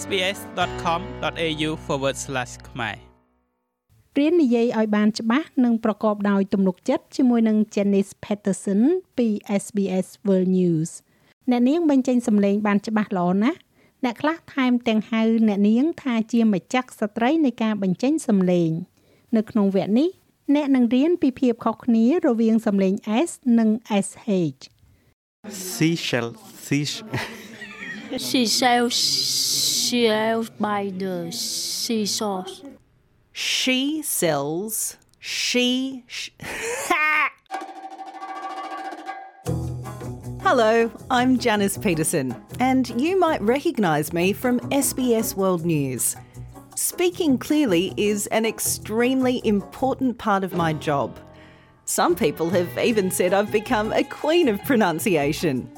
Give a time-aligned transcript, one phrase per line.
[0.00, 1.70] sbs.com.au/
[2.68, 2.96] ខ្មែរ
[4.18, 8.82] រៀននិយាយឲ្យបានច្បាស់និងប្រកបដោយទំនុកចិត្តជាមួយនឹង Janice Patterson
[9.18, 9.28] ពី
[9.62, 10.90] SBS World News
[11.50, 13.58] អ្នកនាងបញ្ចេញសម្លេងបានច្បាស់ល្អណាស់
[14.04, 18.70] អ្នកខ្លះថែមទាំងហៅអ្នកនាងថាជាម្ចាស់ស្ត្រីនៃការបញ្ចេញសម្លេង
[19.36, 20.08] នៅក្នុងវគ្គនេះ
[20.54, 22.94] អ្នកនឹងរៀនពីភាពខុសគ្នារវាងសម្លេង
[23.28, 23.68] S និង
[24.06, 24.62] SH
[25.74, 26.28] Seashell
[26.64, 26.86] sea
[28.18, 32.46] She sails sails by the seashore.
[33.32, 34.96] She sells.
[35.18, 36.04] She.
[36.06, 36.30] Sh-
[40.40, 46.16] Hello, I'm Janice Petersen, and you might recognise me from SBS World News.
[46.76, 51.18] Speaking clearly is an extremely important part of my job.
[51.84, 55.68] Some people have even said I've become a queen of pronunciation.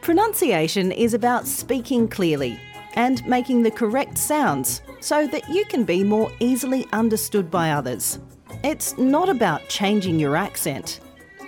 [0.00, 2.58] Pronunciation is about speaking clearly
[2.94, 8.18] and making the correct sounds so that you can be more easily understood by others.
[8.64, 11.00] It's not about changing your accent.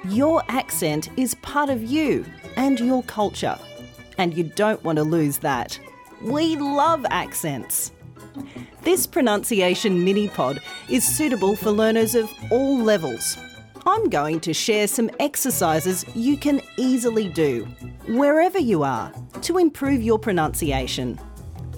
[0.09, 2.25] Your accent is part of you
[2.57, 3.59] and your culture,
[4.19, 5.79] and you don't want to lose that.
[6.23, 7.93] We love accents.
[8.83, 13.37] This pronunciation mini pod is suitable for learners of all levels.
[13.91, 17.65] I'm going to share some exercises you can easily do,
[18.07, 21.19] wherever you are, to improve your pronunciation.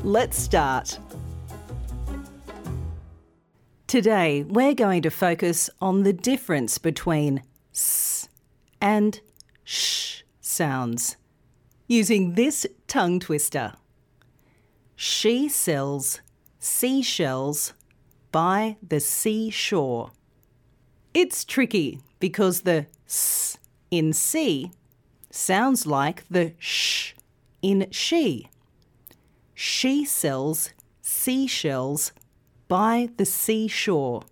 [0.02, 0.98] Let's start.
[3.86, 8.28] Today, we're going to focus on the difference between s
[8.78, 9.18] and
[9.64, 11.16] sh sounds
[11.88, 13.72] using this tongue twister.
[14.96, 16.20] She sells
[16.58, 17.72] seashells
[18.30, 20.10] by the seashore.
[21.14, 23.58] It's tricky because the s
[23.90, 24.72] in sea
[25.30, 27.12] sounds like the sh
[27.60, 28.48] in she.
[29.54, 30.70] She sells
[31.02, 32.12] seashells
[32.68, 34.22] by the seashore.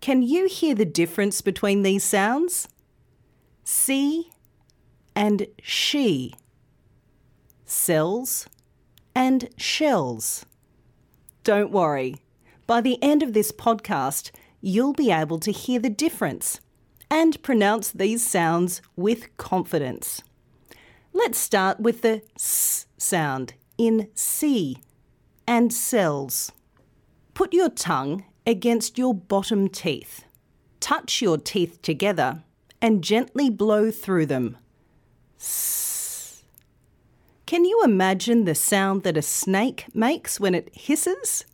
[0.00, 2.68] Can you hear the difference between these sounds?
[3.64, 4.30] See
[5.14, 6.34] and she.
[7.64, 8.46] Sells
[9.14, 10.44] and shells.
[11.44, 12.16] Don't worry.
[12.66, 14.30] By the end of this podcast,
[14.62, 16.60] you'll be able to hear the difference
[17.10, 20.22] and pronounce these sounds with confidence.
[21.12, 24.78] Let's start with the s sound in sea
[25.46, 26.52] and sells.
[27.34, 30.24] Put your tongue against your bottom teeth.
[30.80, 32.42] Touch your teeth together
[32.80, 34.56] and gently blow through them.
[37.46, 41.44] Can you imagine the sound that a snake makes when it hisses?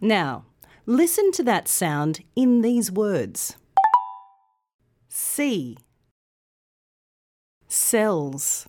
[0.00, 0.44] Now,
[0.88, 3.56] listen to that sound in these words
[5.10, 5.76] Sea.
[7.66, 8.66] sells.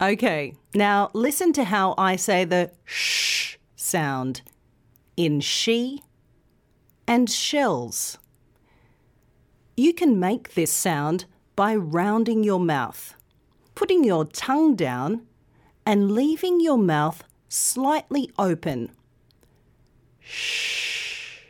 [0.00, 4.42] Okay, now listen to how I say the sh sound
[5.16, 6.02] in she
[7.08, 8.18] and shells.
[9.76, 11.24] You can make this sound
[11.56, 13.16] by rounding your mouth,
[13.74, 15.26] putting your tongue down,
[15.84, 18.90] and leaving your mouth slightly open.
[20.28, 21.44] Shh.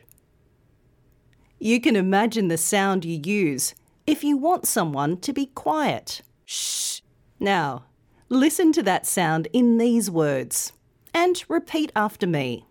[1.59, 3.73] You can imagine the sound you use
[4.05, 6.21] if you want someone to be quiet.
[6.45, 7.01] Shh.
[7.39, 7.85] Now,
[8.29, 10.73] listen to that sound in these words
[11.13, 12.65] and repeat after me.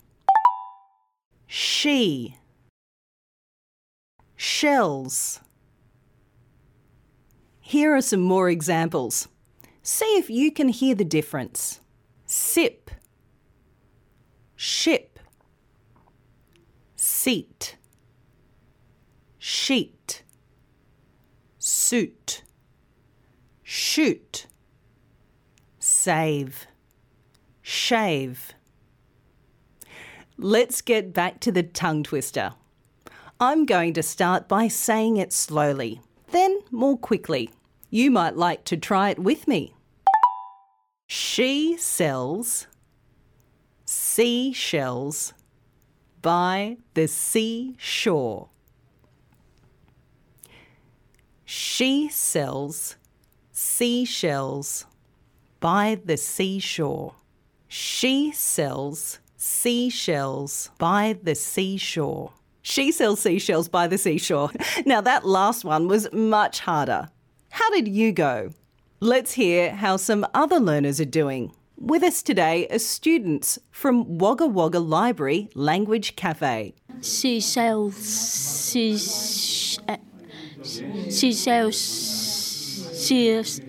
[1.48, 2.36] She.
[4.36, 5.40] Shells.
[7.60, 9.26] Here are some more examples.
[9.82, 11.80] See if you can hear the difference.
[12.26, 12.90] Sip.
[14.54, 15.18] Ship.
[17.26, 17.76] Seat.
[19.41, 20.22] Sheet.
[21.59, 22.44] Suit.
[23.64, 24.47] Shoot.
[25.81, 26.69] Save.
[27.62, 28.53] Shave.
[30.38, 32.53] Let's get back to the tongue twister.
[33.41, 36.00] I'm going to start by saying it slowly,
[36.31, 37.50] then more quickly.
[37.91, 39.74] You might like to try it with me.
[41.09, 42.68] She sells
[43.84, 45.33] seashells
[46.26, 48.48] by the seashore.
[51.44, 52.96] She sells
[53.52, 54.86] seashells
[55.60, 57.14] by the seashore.
[57.68, 62.32] She sells seashells by the seashore.
[62.60, 64.50] She sells seashells by the seashore.
[64.84, 67.08] Now, that last one was much harder.
[67.50, 68.50] How did you go?
[68.98, 71.52] Let's hear how some other learners are doing.
[71.78, 76.72] With us today are students from Wagga Wagga Library Language Cafe.
[77.02, 78.96] She sells she,
[81.10, 83.60] she sells seashells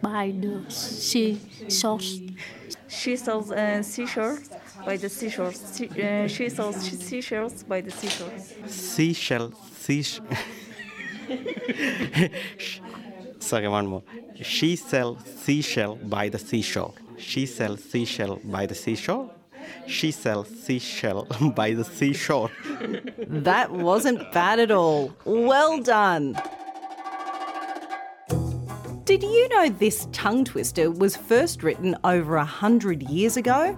[0.00, 2.00] by the seashore.
[2.88, 4.48] She sells uh, seashores
[4.86, 5.52] by the seashore.
[5.52, 8.30] She, uh, she sells seashells by the seashore.
[8.66, 9.52] Seashell.
[9.78, 10.24] Seashell.
[13.40, 14.02] Sorry, one more.
[14.40, 16.94] She sells seashell by the seashore.
[17.22, 19.30] She sells seashell by the seashore.
[19.86, 22.50] She sells seashell by the seashore.
[23.28, 25.12] That wasn't bad at all.
[25.24, 26.36] Well done.
[29.04, 33.76] Did you know this tongue twister was first written over a hundred years ago?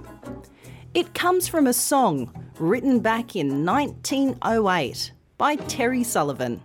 [0.94, 6.60] It comes from a song written back in 1908 by Terry Sullivan.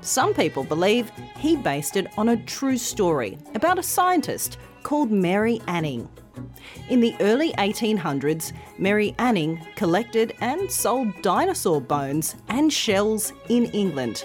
[0.00, 5.60] Some people believe he based it on a true story about a scientist called Mary
[5.66, 6.08] Anning.
[6.88, 14.24] In the early 1800s, Mary Anning collected and sold dinosaur bones and shells in England.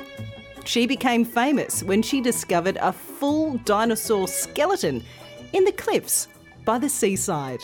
[0.64, 5.04] She became famous when she discovered a full dinosaur skeleton
[5.52, 6.30] in the cliffs
[6.64, 7.60] by the seaside.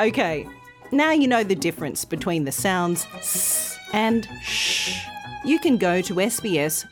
[0.00, 0.48] Okay,
[0.92, 4.96] now you know the difference between the sounds s and sh.
[5.44, 6.88] You can go to sbs.com.au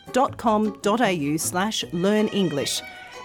[1.38, 2.82] slash learn English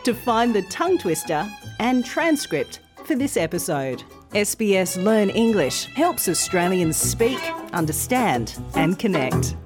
[0.07, 1.45] to find the tongue twister
[1.80, 4.01] and transcript for this episode.
[4.31, 7.38] SBS Learn English helps Australians speak,
[7.74, 9.57] understand, and connect.